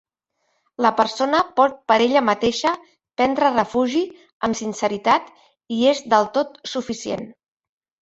[0.85, 2.73] La persona pot per ella mateixa
[3.21, 4.03] prendre refugi
[4.49, 5.33] amb sinceritat
[5.79, 7.33] i és del tot suficient.